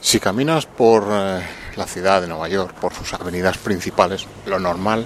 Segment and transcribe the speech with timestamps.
[0.00, 1.40] Si caminas por eh,
[1.76, 5.04] la ciudad de Nueva York, por sus avenidas principales, lo normal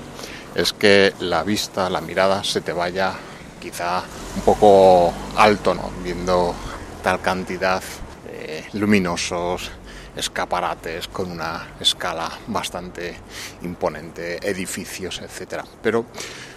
[0.54, 3.14] es que la vista, la mirada se te vaya
[3.60, 4.02] quizá
[4.36, 5.90] un poco alto, ¿no?
[6.04, 6.54] Viendo
[7.02, 7.82] tal cantidad
[8.26, 9.70] de luminosos,
[10.16, 13.14] escaparates con una escala bastante
[13.62, 15.64] imponente, edificios, etc.
[15.82, 16.04] Pero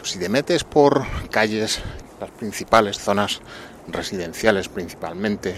[0.04, 1.82] si te metes por calles,
[2.20, 3.42] las principales zonas
[3.88, 5.56] residenciales principalmente,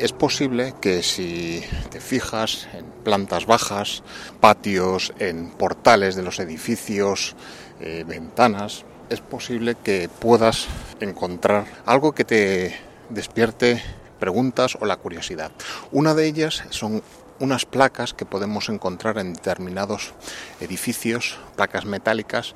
[0.00, 4.02] es posible que si te fijas en plantas bajas,
[4.40, 7.36] patios, en portales de los edificios,
[7.80, 10.68] eh, ventanas, es posible que puedas
[11.00, 12.76] encontrar algo que te
[13.10, 13.82] despierte
[14.18, 15.50] preguntas o la curiosidad.
[15.92, 17.02] Una de ellas son
[17.38, 20.14] unas placas que podemos encontrar en determinados
[20.60, 22.54] edificios, placas metálicas,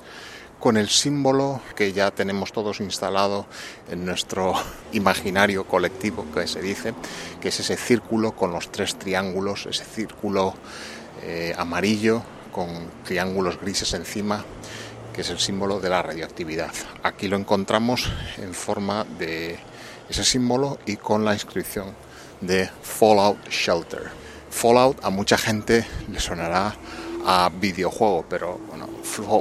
[0.65, 3.45] con el símbolo que ya tenemos todos instalado
[3.87, 4.55] en nuestro
[4.93, 6.95] imaginario colectivo, que se dice,
[7.39, 10.55] que es ese círculo con los tres triángulos, ese círculo
[11.21, 12.67] eh, amarillo con
[13.03, 14.43] triángulos grises encima,
[15.13, 16.73] que es el símbolo de la radioactividad.
[17.03, 19.59] Aquí lo encontramos en forma de
[20.09, 21.93] ese símbolo y con la inscripción
[22.41, 24.09] de Fallout Shelter.
[24.49, 26.73] Fallout a mucha gente le sonará
[27.23, 28.87] a videojuego, pero bueno,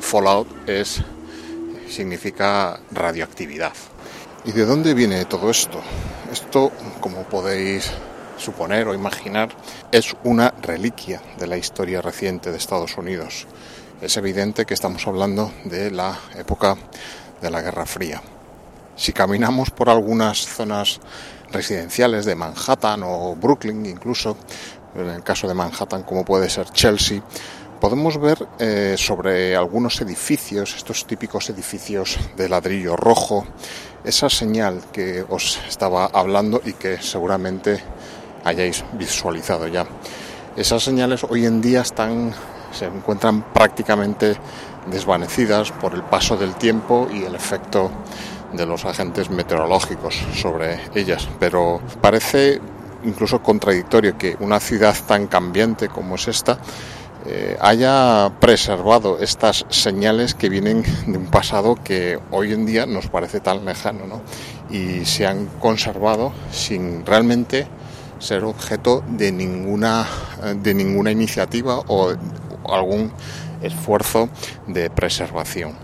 [0.02, 1.02] Fallout es
[1.88, 3.72] significa radioactividad.
[4.44, 5.80] ¿Y de dónde viene todo esto?
[6.30, 7.90] Esto, como podéis
[8.36, 9.48] suponer o imaginar,
[9.90, 13.46] es una reliquia de la historia reciente de Estados Unidos.
[14.02, 16.76] Es evidente que estamos hablando de la época
[17.40, 18.22] de la Guerra Fría.
[18.96, 21.00] Si caminamos por algunas zonas
[21.50, 24.36] residenciales de Manhattan o Brooklyn incluso,
[24.94, 27.22] en el caso de Manhattan como puede ser Chelsea,
[27.84, 33.44] podemos ver eh, sobre algunos edificios, estos típicos edificios de ladrillo rojo,
[34.02, 37.78] esa señal que os estaba hablando y que seguramente
[38.42, 39.84] hayáis visualizado ya.
[40.56, 42.32] Esas señales hoy en día están,
[42.72, 44.34] se encuentran prácticamente
[44.90, 47.90] desvanecidas por el paso del tiempo y el efecto
[48.54, 52.62] de los agentes meteorológicos sobre ellas, pero parece
[53.04, 56.58] incluso contradictorio que una ciudad tan cambiante como es esta
[57.26, 63.08] eh, haya preservado estas señales que vienen de un pasado que hoy en día nos
[63.08, 64.22] parece tan lejano ¿no?
[64.70, 67.66] y se han conservado sin realmente
[68.18, 70.06] ser objeto de ninguna,
[70.56, 72.14] de ninguna iniciativa o
[72.68, 73.12] algún
[73.62, 74.28] esfuerzo
[74.66, 75.83] de preservación.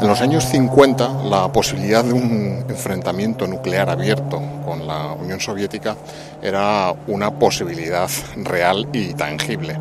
[0.00, 5.94] En los años 50, la posibilidad de un enfrentamiento nuclear abierto con la Unión Soviética
[6.40, 9.76] era una posibilidad real y tangible.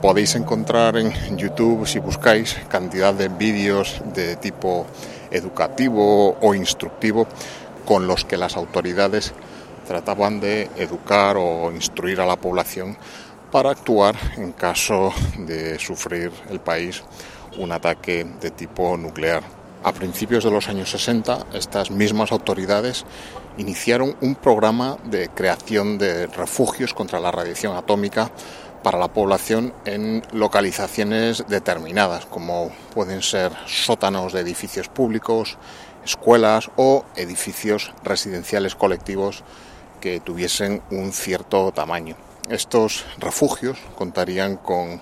[0.00, 4.84] Podéis encontrar en YouTube, si buscáis, cantidad de vídeos de tipo
[5.30, 7.28] educativo o instructivo
[7.86, 9.32] con los que las autoridades
[9.86, 12.96] trataban de educar o instruir a la población
[13.52, 17.04] para actuar en caso de sufrir el país
[17.58, 19.42] un ataque de tipo nuclear.
[19.84, 23.04] A principios de los años 60, estas mismas autoridades
[23.58, 28.30] iniciaron un programa de creación de refugios contra la radiación atómica
[28.82, 35.58] para la población en localizaciones determinadas, como pueden ser sótanos de edificios públicos,
[36.04, 39.44] escuelas o edificios residenciales colectivos
[40.00, 42.16] que tuviesen un cierto tamaño.
[42.48, 45.00] Estos refugios contarían con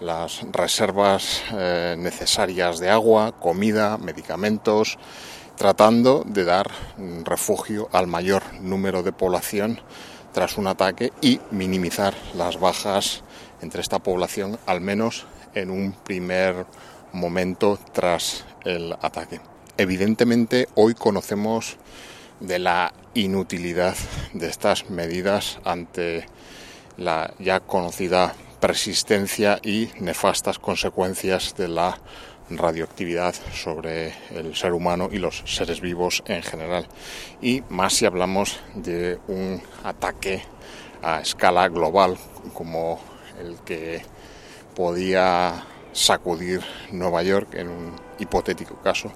[0.00, 4.98] las reservas eh, necesarias de agua, comida, medicamentos,
[5.56, 6.70] tratando de dar
[7.24, 9.80] refugio al mayor número de población
[10.32, 13.22] tras un ataque y minimizar las bajas
[13.62, 16.66] entre esta población, al menos en un primer
[17.12, 19.40] momento tras el ataque.
[19.78, 21.78] Evidentemente, hoy conocemos
[22.40, 23.96] de la inutilidad
[24.34, 26.26] de estas medidas ante
[26.98, 31.98] la ya conocida persistencia y nefastas consecuencias de la
[32.50, 36.86] radioactividad sobre el ser humano y los seres vivos en general.
[37.42, 40.42] Y más si hablamos de un ataque
[41.02, 42.16] a escala global
[42.54, 43.00] como
[43.40, 44.02] el que
[44.74, 46.60] podía sacudir
[46.92, 49.10] Nueva York en un hipotético caso.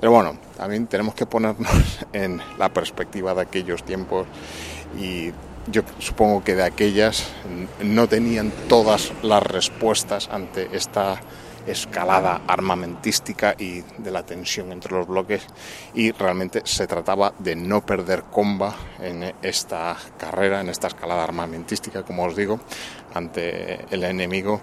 [0.00, 1.72] Pero bueno, también tenemos que ponernos
[2.12, 4.26] en la perspectiva de aquellos tiempos
[4.98, 5.32] y
[5.66, 7.28] yo supongo que de aquellas
[7.82, 11.20] no tenían todas las respuestas ante esta
[11.66, 15.42] escalada armamentística y de la tensión entre los bloques
[15.94, 22.02] y realmente se trataba de no perder comba en esta carrera, en esta escalada armamentística,
[22.02, 22.60] como os digo,
[23.14, 24.60] ante el enemigo.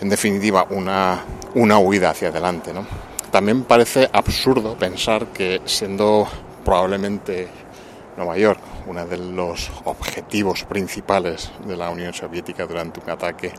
[0.00, 1.24] En definitiva, una,
[1.54, 2.72] una huida hacia adelante.
[2.72, 2.86] ¿no?
[3.30, 6.26] También parece absurdo pensar que siendo
[6.64, 7.48] probablemente
[8.18, 13.52] Nueva York uno de los objetivos principales de la Unión Soviética durante un ataque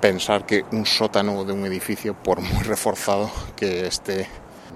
[0.00, 4.26] pensar que un sótano de un edificio, por muy reforzado que esté,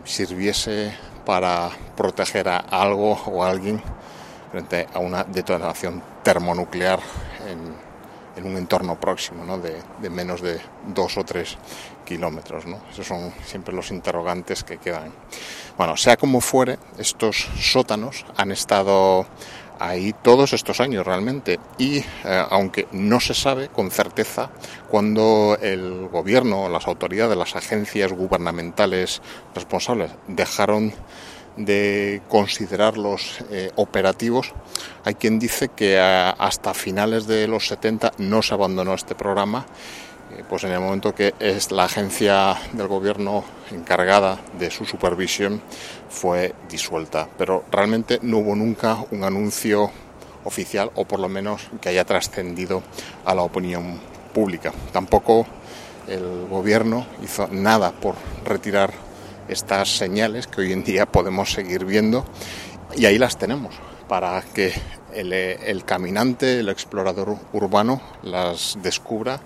[0.05, 0.95] sirviese
[1.25, 3.83] para proteger a algo o a alguien
[4.53, 7.01] frente a una detonación termonuclear
[7.49, 7.94] en,
[8.43, 9.59] un entorno próximo ¿no?
[9.59, 11.57] de, menos de dos o tres
[12.05, 12.67] kilómetros.
[12.67, 12.81] ¿no?
[12.91, 15.13] Esos son siempre los interrogantes que quedan.
[15.77, 19.27] Bueno, sea como fuere, estos sótanos han estado
[19.79, 22.05] ahí todos estos años realmente y eh,
[22.51, 24.51] aunque no se sabe con certeza
[24.89, 29.21] cuando el gobierno, las autoridades, las agencias gubernamentales
[29.55, 30.93] responsables dejaron
[31.57, 34.53] de considerarlos eh, operativos,
[35.05, 39.67] hay quien dice que hasta finales de los 70 no se abandonó este programa
[40.33, 45.61] eh, pues en el momento que es la agencia del gobierno encargada de su supervisión
[46.09, 47.29] fue disuelta.
[47.37, 49.91] Pero realmente no hubo nunca un anuncio
[50.45, 52.83] oficial o por lo menos que haya trascendido
[53.25, 53.99] a la opinión
[54.33, 54.73] pública.
[54.93, 55.47] Tampoco
[56.09, 58.15] el gobierno hizo nada por
[58.45, 58.93] retirar
[59.49, 62.25] estas señales que hoy en día podemos seguir viendo
[62.97, 63.75] y ahí las tenemos
[64.09, 64.73] para que
[65.15, 69.41] el, caminante, el explorador urbano las descubra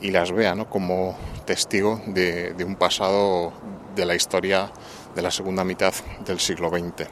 [0.00, 3.52] y, las vea como testigo de, un pasado
[3.94, 4.70] de la historia
[5.14, 5.92] de la segunda mitad
[6.24, 7.08] del siglo XX.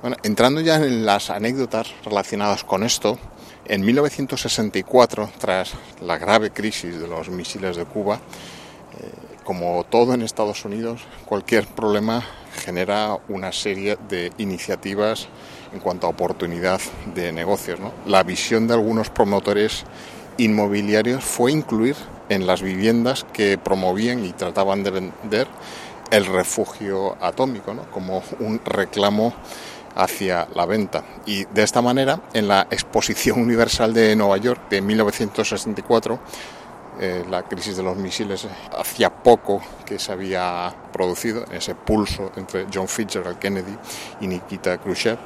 [0.00, 3.18] Bueno, entrando ya en las anécdotas relacionadas con esto,
[3.64, 10.20] en 1964, tras la grave crisis de los misiles de Cuba, eh, como todo en
[10.20, 12.22] Estados Unidos, cualquier problema
[12.54, 15.26] genera una serie de iniciativas
[15.72, 16.78] en cuanto a oportunidad
[17.14, 17.80] de negocios.
[18.04, 19.84] La visión de algunos promotores
[20.36, 21.96] inmobiliarios fue incluir
[22.28, 25.48] en las viviendas que promovían y trataban de vender
[26.10, 29.32] el refugio atómico, como un reclamo
[29.96, 31.04] hacia la venta.
[31.24, 36.18] Y de esta manera, en la Exposición Universal de Nueva York de 1964,
[37.00, 38.46] eh, la crisis de los misiles
[38.76, 43.76] hacía poco que se había producido, ese pulso entre John Fitzgerald Kennedy
[44.20, 45.18] y Nikita Khrushchev,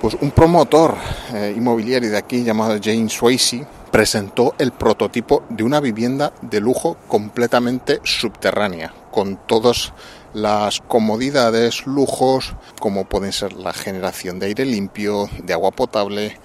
[0.00, 0.96] pues un promotor
[1.32, 6.96] eh, inmobiliario de aquí llamado James Swayze presentó el prototipo de una vivienda de lujo
[7.06, 9.92] completamente subterránea, con todas
[10.34, 16.38] las comodidades, lujos, como pueden ser la generación de aire limpio, de agua potable,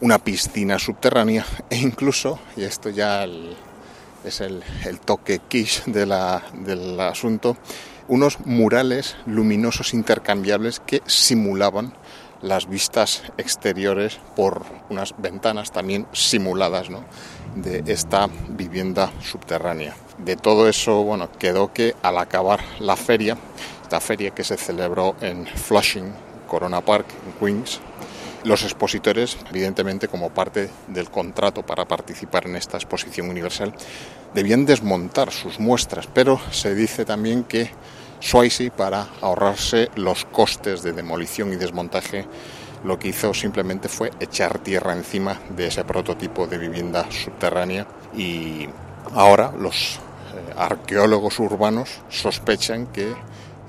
[0.00, 3.26] una piscina subterránea e incluso, y esto ya
[4.24, 4.62] es el,
[5.04, 6.06] toque quiche de
[6.64, 7.56] del asunto,
[8.08, 11.92] unos murales luminosos intercambiables que simulaban
[12.42, 16.88] las vistas exteriores por unas ventanas también simuladas
[17.54, 19.94] de esta vivienda subterránea.
[20.18, 23.36] De todo eso, bueno, quedó que al acabar la feria,
[23.82, 26.12] esta feria que se celebró en Flushing,
[26.46, 27.80] Corona Park, en Queens,
[28.48, 33.74] los expositores, evidentemente como parte del contrato para participar en esta exposición universal,
[34.34, 37.70] debían desmontar sus muestras, pero se dice también que
[38.20, 42.24] Swayze para ahorrarse los costes de demolición y desmontaje
[42.84, 47.86] lo que hizo simplemente fue echar tierra encima de ese prototipo de vivienda subterránea
[48.16, 48.66] y
[49.14, 53.12] ahora los eh, arqueólogos urbanos sospechan que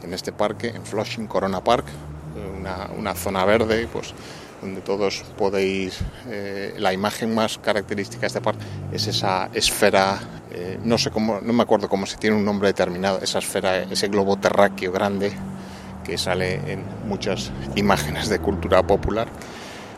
[0.04, 4.14] en este parque, en Flushing Corona Park, eh, una, una zona verde, pues
[4.62, 10.20] donde todos podéis, eh, la imagen más característica de este parque es esa esfera
[10.52, 13.84] eh, no sé cómo, no me acuerdo cómo se tiene un nombre determinado, esa esfera,
[13.84, 15.32] ese globo terráqueo grande
[16.04, 19.28] que sale en muchas imágenes de cultura popular,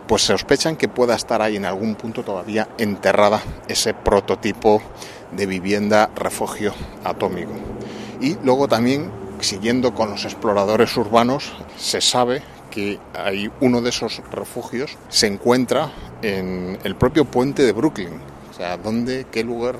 [0.07, 4.81] pues se sospechan que pueda estar ahí en algún punto todavía enterrada ese prototipo
[5.31, 6.73] de vivienda refugio
[7.05, 7.53] atómico.
[8.19, 14.21] Y luego también, siguiendo con los exploradores urbanos, se sabe que hay uno de esos
[14.31, 15.91] refugios se encuentra
[16.23, 18.19] en el propio puente de Brooklyn.
[18.49, 19.77] O sea, ¿dónde, qué lugar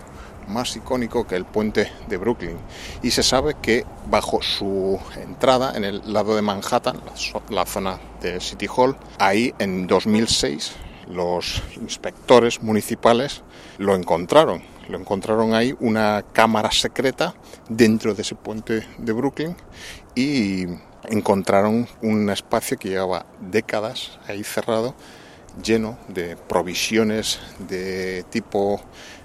[0.47, 2.57] más icónico que el puente de Brooklyn.
[3.01, 6.99] Y se sabe que bajo su entrada en el lado de Manhattan,
[7.49, 10.73] la zona de City Hall, ahí en 2006
[11.09, 13.43] los inspectores municipales
[13.77, 14.61] lo encontraron.
[14.87, 17.33] Lo encontraron ahí una cámara secreta
[17.69, 19.55] dentro de ese puente de Brooklyn
[20.15, 20.65] y
[21.09, 24.95] encontraron un espacio que llevaba décadas ahí cerrado,
[25.63, 28.81] lleno de provisiones de tipo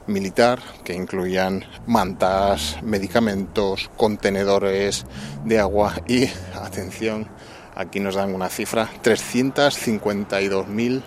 [0.06, 5.04] militar que incluían mantas, medicamentos, contenedores
[5.44, 7.28] de agua y, atención,
[7.74, 11.02] aquí nos dan una cifra, 352.000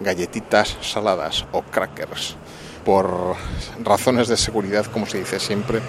[0.00, 2.36] galletitas saladas o crackers.
[2.84, 3.36] Por
[3.84, 5.80] razones de seguridad, como se dice siempre,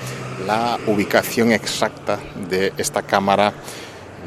[0.45, 3.53] la ubicación exacta de esta cámara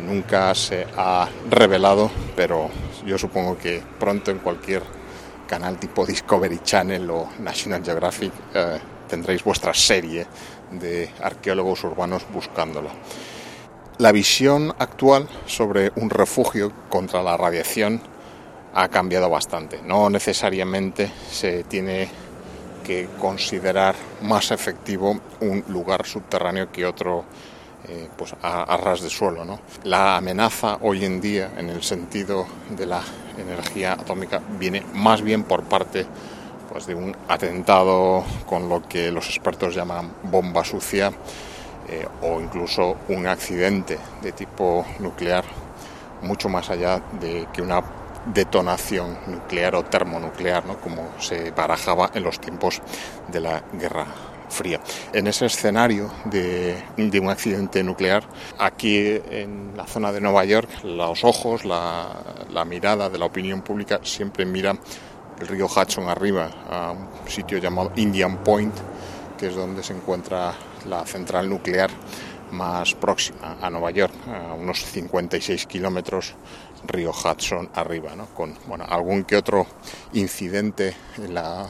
[0.05, 2.71] nunca se ha revelado, pero
[3.05, 4.83] yo supongo que pronto en cualquier
[5.47, 10.27] canal tipo Discovery Channel o National Geographic eh, tendréis vuestra serie
[10.73, 12.91] de arqueólogos urbanos buscándolo.
[13.99, 18.01] La visión actual sobre un refugio contra la radiación
[18.75, 19.81] ha cambiado bastante.
[19.83, 22.09] No necesariamente se tiene
[22.85, 27.25] que considerar más efectivo un lugar subterráneo que otro
[27.89, 29.45] eh, pues a, ras de suelo.
[29.45, 29.61] ¿no?
[29.85, 33.01] La amenaza hoy en día, en el sentido de la
[33.39, 36.07] energía atómica, viene más bien por parte
[36.71, 41.13] pues, de un atentado con lo que los expertos llaman bomba sucia
[41.89, 45.45] eh, o incluso un accidente de tipo nuclear,
[46.23, 47.83] mucho más allá de que una
[48.27, 50.79] detonación nuclear o termonuclear, ¿no?
[50.79, 52.83] como se barajaba en los tiempos
[53.29, 54.07] de la Guerra
[54.49, 54.81] fría.
[55.13, 58.25] En ese escenario de, un accidente nuclear,
[58.59, 64.01] aquí en la zona de Nueva York, los ojos, la, mirada de la opinión pública
[64.03, 64.77] siempre mira
[65.41, 68.75] el río Hudson arriba, a un sitio llamado Indian Point,
[69.39, 70.55] que es donde se encuentra
[70.87, 71.91] la central nuclear
[72.51, 76.35] más próxima a Nueva York, a unos 56 kilómetros
[76.87, 78.27] río Hudson arriba, ¿no?
[78.27, 79.67] con bueno, algún que otro
[80.13, 81.67] incidente en la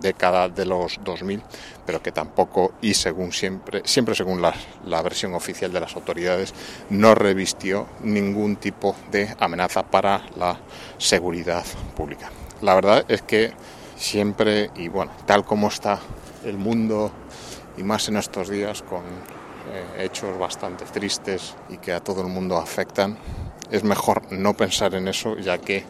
[0.00, 1.42] década de los 2000,
[1.86, 6.52] pero que tampoco, y según siempre, siempre según la, la, versión oficial de las autoridades,
[6.90, 10.58] no revistió ningún tipo de amenaza para la
[10.98, 11.64] seguridad
[11.96, 12.30] pública.
[12.60, 13.52] La verdad es que
[13.96, 15.98] siempre, y bueno, tal como está
[16.44, 17.10] el mundo,
[17.76, 19.02] y más en estos días, con
[19.72, 23.16] eh, hechos bastante tristes y que a todo el mundo afectan,
[23.70, 25.84] es mejor no pensar en eso, ya que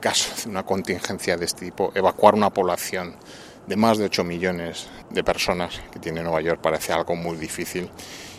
[0.00, 3.16] caso de una contingencia de este tipo, evacuar una población
[3.66, 7.90] de más de 8 millones de personas que tiene Nueva York parece algo muy difícil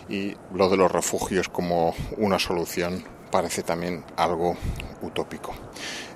[0.09, 4.57] y lo de los refugios como una solución parece también algo
[5.01, 5.53] utópico.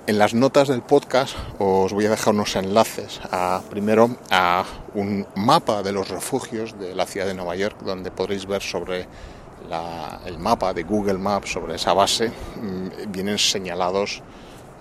[0.06, 4.64] En las notas del podcast os voy a dejar unos enlaces a primero a
[4.94, 9.08] un mapa de los refugios de la ciudad de Nueva York donde podréis ver sobre
[10.26, 14.22] el mapa de Google Maps sobre esa base mm, vienen señalados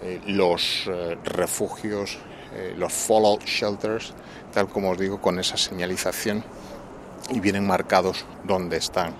[0.06, 2.20] eh, los eh, refugios,
[2.54, 4.14] eh, los fallout shelters,
[4.54, 6.44] tal como os digo, con esa señalización
[7.32, 9.16] y vienen marcados dónde están.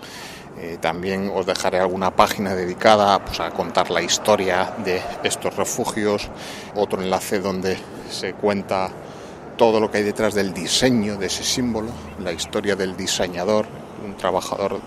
[0.80, 6.30] también os dejaré alguna página dedicada pues, a contar la historia de estos refugios,
[6.76, 7.78] otro enlace donde
[8.10, 8.90] se cuenta
[9.58, 11.90] todo lo que hay detrás del diseño de ese símbolo,
[12.24, 13.66] la historia del diseñador,
[14.06, 14.80] un trabajador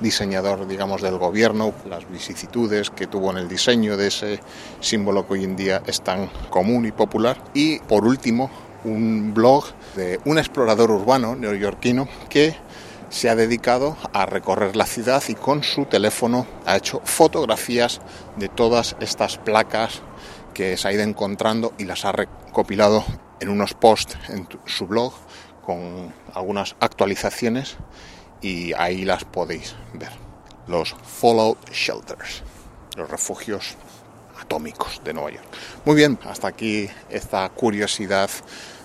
[0.00, 4.40] diseñador, digamos, del gobierno, las vicisitudes que tuvo en el diseño de ese
[4.80, 7.42] símbolo que hoy en día es tan común y popular.
[7.54, 8.50] Y por último,
[8.84, 9.64] un blog
[9.96, 12.56] de un explorador urbano neoyorquino que
[13.10, 18.00] se ha dedicado a recorrer la ciudad y con su teléfono ha hecho fotografías
[18.36, 20.02] de todas estas placas
[20.52, 23.04] que se ha ido encontrando y las ha recopilado
[23.40, 25.14] en unos posts en su blog
[25.64, 27.76] con algunas actualizaciones
[28.40, 30.12] y ahí las podéis ver.
[30.66, 32.42] Los Fallout Shelters,
[32.96, 33.76] los refugios
[34.40, 35.46] atómicos de Nueva York.
[35.84, 38.30] Muy bien, hasta aquí esta curiosidad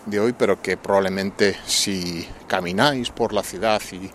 [0.05, 4.10] de hoy, pero que probablemente si camináis por la ciudad y,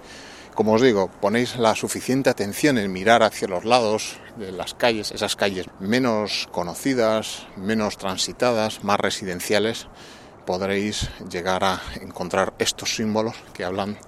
[0.54, 5.10] como os digo, ponéis la suficiente atención en mirar hacia los lados de las calles,
[5.10, 9.86] esas calles menos conocidas, menos transitadas, más residenciales,
[10.48, 13.98] podréis llegar a encontrar estos símbolos que hablan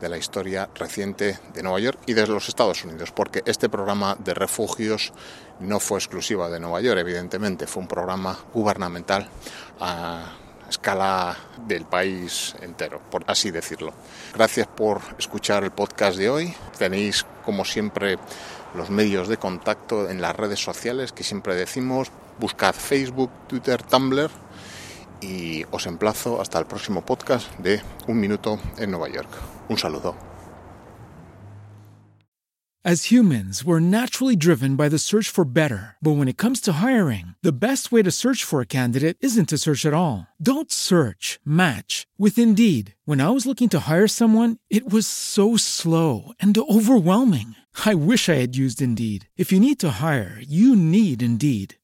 [0.00, 4.16] de la historia reciente de Nueva York y de los Estados Unidos, porque este programa
[4.18, 5.12] de refugios
[5.60, 9.28] no fue exclusiva de Nueva York, evidentemente, fue un programa gubernamental
[9.78, 10.38] a,
[10.70, 13.92] escala del país entero, por así decirlo.
[14.32, 16.54] Gracias por escuchar el podcast de hoy.
[16.78, 18.16] Tenéis, como siempre,
[18.74, 22.10] los medios de contacto en las redes sociales que siempre decimos.
[22.38, 24.30] Buscad Facebook, Twitter, Tumblr
[25.20, 29.30] y os emplazo hasta el próximo podcast de Un Minuto en Nueva York.
[29.68, 30.14] Un saludo.
[32.82, 35.96] As humans, we're naturally driven by the search for better.
[36.00, 39.50] But when it comes to hiring, the best way to search for a candidate isn't
[39.50, 40.26] to search at all.
[40.40, 42.94] Don't search, match with Indeed.
[43.04, 47.54] When I was looking to hire someone, it was so slow and overwhelming.
[47.84, 49.28] I wish I had used Indeed.
[49.36, 51.74] If you need to hire, you need Indeed.